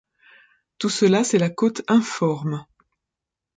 [0.79, 2.65] Tout cela c’est la côte informe.